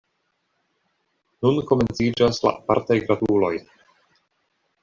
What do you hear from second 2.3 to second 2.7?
la